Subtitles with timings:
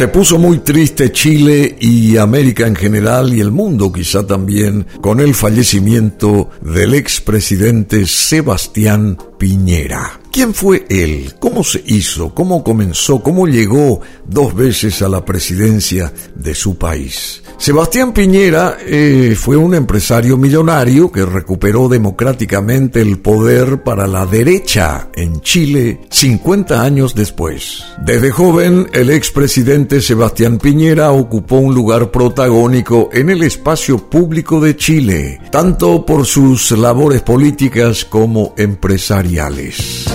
[0.00, 5.20] Se puso muy triste Chile y América en general y el mundo quizá también con
[5.20, 10.19] el fallecimiento del expresidente Sebastián Piñera.
[10.32, 11.34] ¿Quién fue él?
[11.40, 12.32] ¿Cómo se hizo?
[12.32, 13.20] ¿Cómo comenzó?
[13.20, 17.42] ¿Cómo llegó dos veces a la presidencia de su país?
[17.58, 25.08] Sebastián Piñera eh, fue un empresario millonario que recuperó democráticamente el poder para la derecha
[25.16, 27.82] en Chile 50 años después.
[28.00, 34.76] Desde joven, el expresidente Sebastián Piñera ocupó un lugar protagónico en el espacio público de
[34.76, 40.06] Chile, tanto por sus labores políticas como empresariales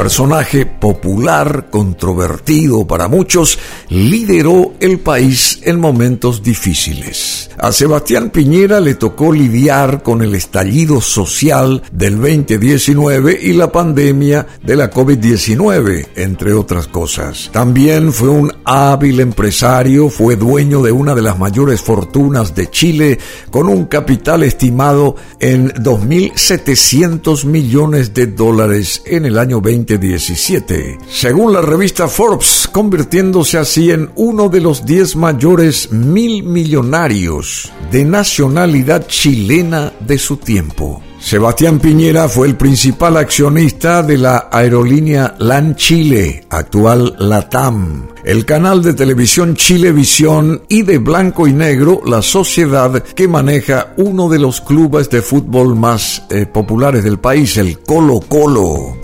[0.00, 3.58] personaje popular, controvertido para muchos,
[3.90, 7.50] lideró el país en momentos difíciles.
[7.58, 14.46] A Sebastián Piñera le tocó lidiar con el estallido social del 2019 y la pandemia
[14.62, 17.50] de la COVID-19, entre otras cosas.
[17.52, 23.18] También fue un hábil empresario, fue dueño de una de las mayores fortunas de Chile,
[23.50, 31.52] con un capital estimado en 2.700 millones de dólares en el año 20 17, según
[31.52, 39.06] la revista Forbes, convirtiéndose así en uno de los 10 mayores mil millonarios de nacionalidad
[39.06, 41.02] chilena de su tiempo.
[41.20, 48.82] Sebastián Piñera fue el principal accionista de la aerolínea LAN Chile, actual LATAM, el canal
[48.82, 54.62] de televisión Chilevisión y de Blanco y Negro, la sociedad que maneja uno de los
[54.62, 58.99] clubes de fútbol más eh, populares del país, el Colo Colo.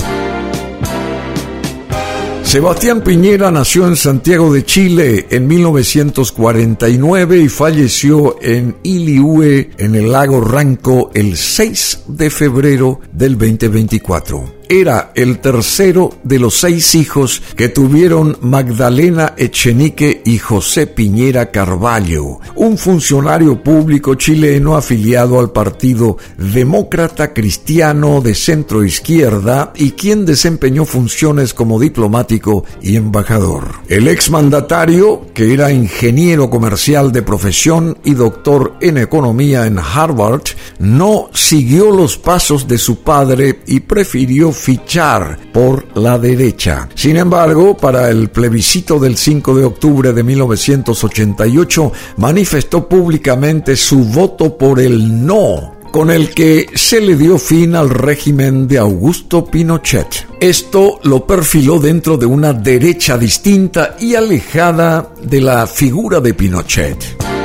[2.56, 10.10] Sebastián Piñera nació en Santiago de Chile en 1949 y falleció en Iliue, en el
[10.10, 17.42] lago Ranco, el 6 de febrero del 2024 era el tercero de los seis hijos
[17.56, 26.16] que tuvieron Magdalena Echenique y José Piñera Carvalho, un funcionario público chileno afiliado al Partido
[26.36, 33.76] Demócrata Cristiano de centro izquierda y quien desempeñó funciones como diplomático y embajador.
[33.88, 40.42] El exmandatario, que era ingeniero comercial de profesión y doctor en economía en Harvard,
[40.78, 46.88] no siguió los pasos de su padre y prefirió fichar por la derecha.
[46.94, 54.56] Sin embargo, para el plebiscito del 5 de octubre de 1988, manifestó públicamente su voto
[54.56, 60.26] por el no con el que se le dio fin al régimen de Augusto Pinochet.
[60.40, 67.35] Esto lo perfiló dentro de una derecha distinta y alejada de la figura de Pinochet.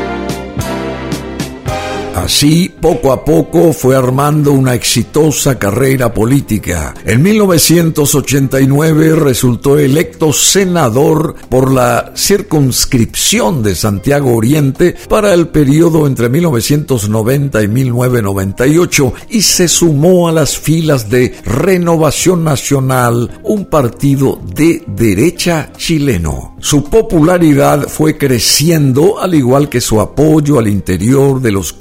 [2.15, 6.93] Así, poco a poco, fue armando una exitosa carrera política.
[7.05, 16.27] En 1989 resultó electo senador por la circunscripción de Santiago Oriente para el periodo entre
[16.27, 24.83] 1990 y 1998 y se sumó a las filas de Renovación Nacional, un partido de
[24.85, 26.55] derecha chileno.
[26.59, 31.73] Su popularidad fue creciendo al igual que su apoyo al interior de los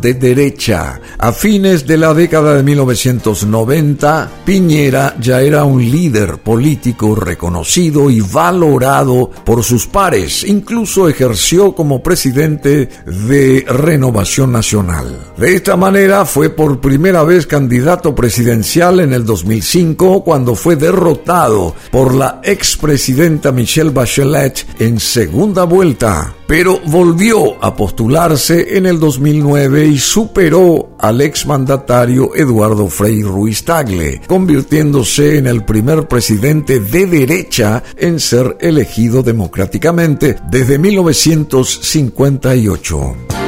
[0.00, 1.00] de derecha.
[1.18, 8.20] A fines de la década de 1990, Piñera ya era un líder político reconocido y
[8.20, 10.44] valorado por sus pares.
[10.44, 15.16] Incluso ejerció como presidente de Renovación Nacional.
[15.36, 21.74] De esta manera fue por primera vez candidato presidencial en el 2005 cuando fue derrotado
[21.90, 29.86] por la expresidenta Michelle Bachelet en segunda vuelta pero volvió a postularse en el 2009
[29.86, 37.84] y superó al exmandatario Eduardo Frei Ruiz Tagle, convirtiéndose en el primer presidente de derecha
[37.96, 43.39] en ser elegido democráticamente desde 1958.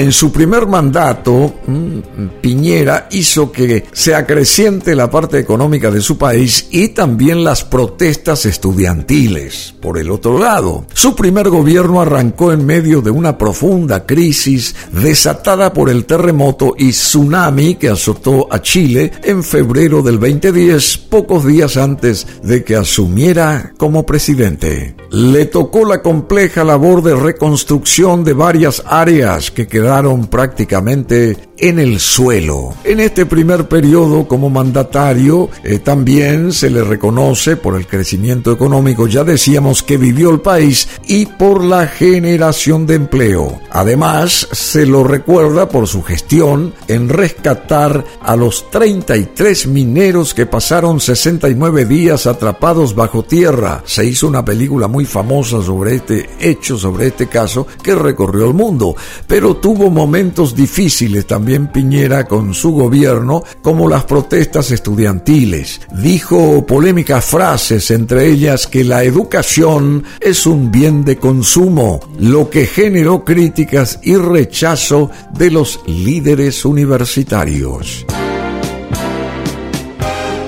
[0.00, 6.16] En su primer mandato, mm, Piñera hizo que se acreciente la parte económica de su
[6.16, 9.74] país y también las protestas estudiantiles.
[9.78, 15.74] Por el otro lado, su primer gobierno arrancó en medio de una profunda crisis desatada
[15.74, 21.76] por el terremoto y tsunami que azotó a Chile en febrero del 2010, pocos días
[21.76, 24.96] antes de que asumiera como presidente.
[25.10, 29.89] Le tocó la compleja labor de reconstrucción de varias áreas que quedaron
[30.30, 32.72] prácticamente en el suelo.
[32.84, 39.06] En este primer periodo como mandatario eh, también se le reconoce por el crecimiento económico,
[39.06, 43.60] ya decíamos que vivió el país, y por la generación de empleo.
[43.70, 51.00] Además, se lo recuerda por su gestión en rescatar a los 33 mineros que pasaron
[51.00, 53.82] 69 días atrapados bajo tierra.
[53.84, 58.54] Se hizo una película muy famosa sobre este hecho, sobre este caso, que recorrió el
[58.54, 58.94] mundo,
[59.26, 65.80] pero tuvo momentos difíciles también Piñera con su gobierno, como las protestas estudiantiles.
[66.02, 72.66] Dijo polémicas frases, entre ellas que la educación es un bien de consumo, lo que
[72.66, 78.04] generó críticas y rechazo de los líderes universitarios.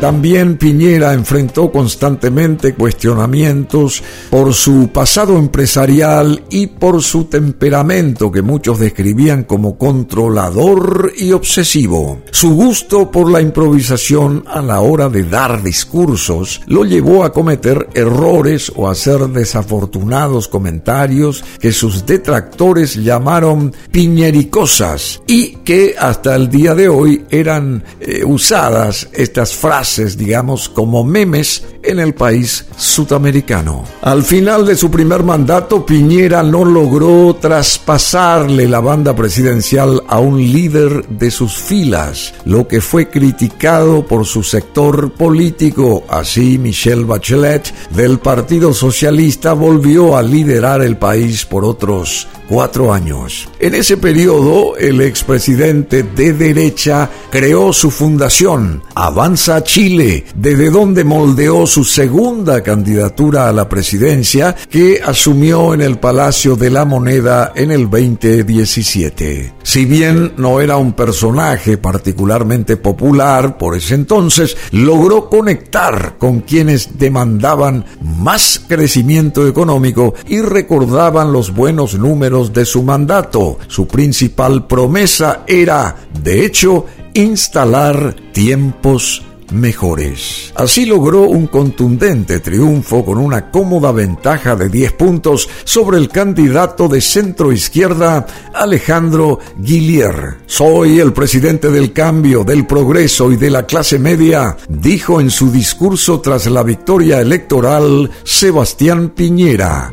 [0.02, 8.80] También Piñera enfrentó constantemente cuestionamientos por su pasado empresarial y por su temperamento que muchos
[8.80, 12.20] describían como controlador y obsesivo.
[12.32, 17.88] Su gusto por la improvisación a la hora de dar discursos lo llevó a cometer
[17.94, 26.50] errores o a hacer desafortunados comentarios que sus detractores llamaron piñericosas y que hasta el
[26.50, 33.84] día de hoy eran eh, usadas estas frases digamos, como memes en el país sudamericano.
[34.02, 40.38] Al final de su primer mandato, Piñera no logró traspasarle la banda presidencial a un
[40.38, 46.04] líder de sus filas, lo que fue criticado por su sector político.
[46.08, 53.48] Así, Michelle Bachelet del Partido Socialista volvió a liderar el país por otros cuatro años.
[53.60, 61.66] En ese periodo, el expresidente de derecha creó su fundación, Avanza Chile, desde donde moldeó
[61.66, 67.70] su segunda candidatura a la presidencia que asumió en el Palacio de la Moneda en
[67.70, 69.54] el 2017.
[69.62, 76.98] Si bien no era un personaje particularmente popular por ese entonces, logró conectar con quienes
[76.98, 83.58] demandaban más crecimiento económico y recordaban los buenos números de su mandato.
[83.68, 89.22] Su principal promesa era, de hecho, instalar tiempos
[89.52, 90.52] mejores.
[90.54, 96.88] Así logró un contundente triunfo con una cómoda ventaja de 10 puntos sobre el candidato
[96.88, 100.38] de centro izquierda Alejandro Guillier.
[100.46, 105.50] Soy el presidente del cambio, del progreso y de la clase media, dijo en su
[105.50, 109.92] discurso tras la victoria electoral Sebastián Piñera.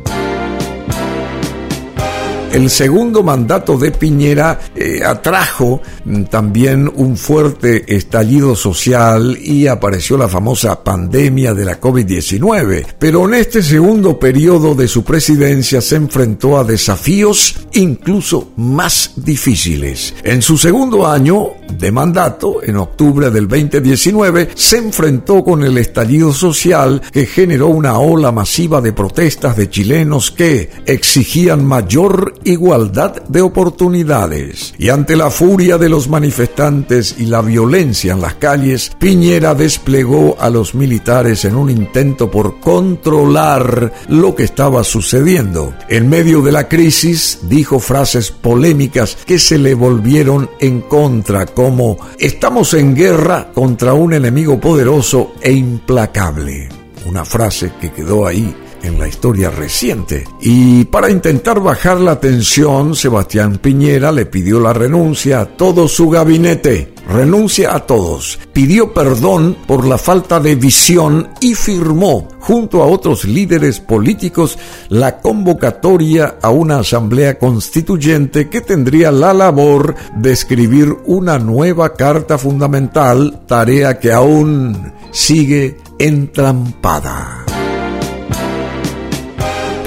[2.52, 10.18] El segundo mandato de Piñera eh, atrajo mm, también un fuerte estallido social y apareció
[10.18, 12.86] la famosa pandemia de la COVID-19.
[12.98, 20.16] Pero en este segundo periodo de su presidencia se enfrentó a desafíos incluso más difíciles.
[20.24, 26.34] En su segundo año de mandato, en octubre del 2019, se enfrentó con el estallido
[26.34, 33.42] social que generó una ola masiva de protestas de chilenos que exigían mayor igualdad de
[33.42, 34.74] oportunidades.
[34.78, 40.36] Y ante la furia de los manifestantes y la violencia en las calles, Piñera desplegó
[40.40, 45.74] a los militares en un intento por controlar lo que estaba sucediendo.
[45.88, 51.98] En medio de la crisis dijo frases polémicas que se le volvieron en contra, como
[52.18, 56.70] estamos en guerra contra un enemigo poderoso e implacable.
[57.06, 58.54] Una frase que quedó ahí
[58.84, 60.26] en la historia reciente.
[60.42, 66.10] Y para intentar bajar la tensión, Sebastián Piñera le pidió la renuncia a todo su
[66.10, 66.94] gabinete.
[67.08, 68.40] Renuncia a todos.
[68.54, 74.60] Pidió perdón por la falta de visión y firmó, junto a otros líderes políticos,
[74.90, 82.38] la convocatoria a una asamblea constituyente que tendría la labor de escribir una nueva carta
[82.38, 87.49] fundamental, tarea que aún sigue entrampada.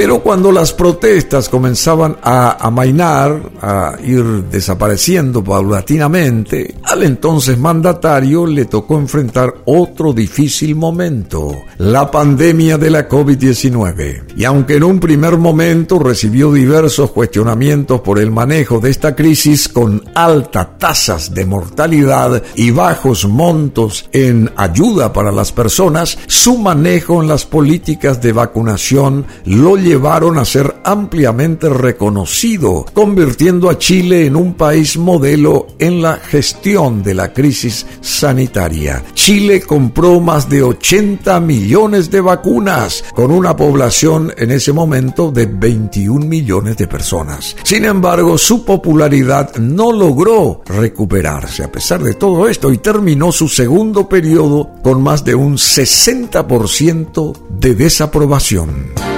[0.03, 8.65] Pero cuando las protestas comenzaban a amainar, a ir desapareciendo paulatinamente, al entonces mandatario le
[8.65, 14.35] tocó enfrentar otro difícil momento, la pandemia de la COVID-19.
[14.37, 19.69] Y aunque en un primer momento recibió diversos cuestionamientos por el manejo de esta crisis
[19.69, 27.23] con altas tasas de mortalidad y bajos montos en ayuda para las personas, su manejo
[27.23, 34.25] en las políticas de vacunación lo llevó llevaron a ser ampliamente reconocido, convirtiendo a Chile
[34.25, 39.05] en un país modelo en la gestión de la crisis sanitaria.
[39.13, 45.45] Chile compró más de 80 millones de vacunas, con una población en ese momento de
[45.45, 47.55] 21 millones de personas.
[47.63, 53.47] Sin embargo, su popularidad no logró recuperarse a pesar de todo esto y terminó su
[53.47, 59.12] segundo periodo con más de un 60% de desaprobación.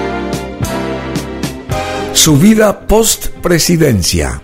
[2.14, 4.40] Su vida post-presidencia,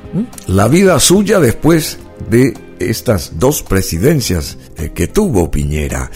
[0.47, 1.99] la vida suya después
[2.29, 4.59] de estas dos presidencias
[4.89, 6.11] que tuvo Piñera.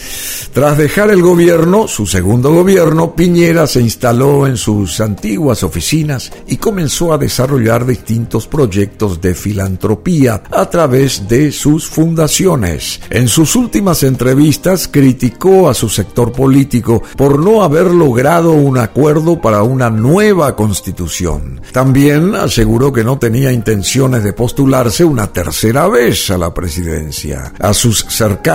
[0.51, 6.57] Tras dejar el gobierno, su segundo gobierno, Piñera se instaló en sus antiguas oficinas y
[6.57, 12.99] comenzó a desarrollar distintos proyectos de filantropía a través de sus fundaciones.
[13.09, 19.39] En sus últimas entrevistas criticó a su sector político por no haber logrado un acuerdo
[19.39, 21.61] para una nueva constitución.
[21.71, 27.53] También aseguró que no tenía intenciones de postularse una tercera vez a la presidencia.
[27.59, 28.54] A sus cercanos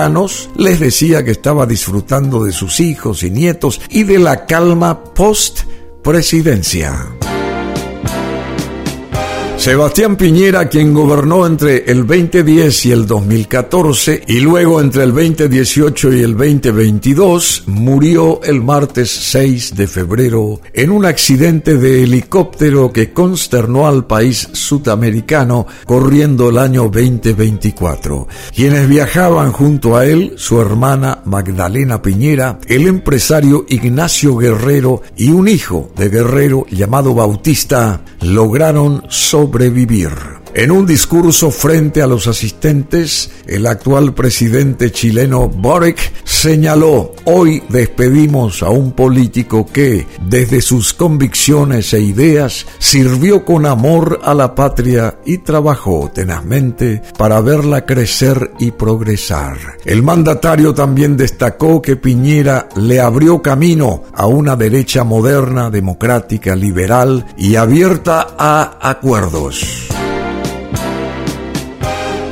[0.55, 7.20] les decía que estaba disfrutando de sus hijos y nietos y de la calma post-presidencia.
[9.61, 16.13] Sebastián Piñera, quien gobernó entre el 2010 y el 2014 y luego entre el 2018
[16.13, 23.13] y el 2022, murió el martes 6 de febrero en un accidente de helicóptero que
[23.13, 28.27] consternó al país sudamericano corriendo el año 2024.
[28.55, 35.47] Quienes viajaban junto a él, su hermana Magdalena Piñera, el empresario Ignacio Guerrero y un
[35.47, 40.40] hijo de Guerrero llamado Bautista, lograron sobre sobrevivir.
[40.53, 48.61] En un discurso frente a los asistentes, el actual presidente chileno Boric señaló, hoy despedimos
[48.61, 55.19] a un político que, desde sus convicciones e ideas, sirvió con amor a la patria
[55.25, 59.57] y trabajó tenazmente para verla crecer y progresar.
[59.85, 67.25] El mandatario también destacó que Piñera le abrió camino a una derecha moderna, democrática, liberal
[67.37, 69.87] y abierta a acuerdos.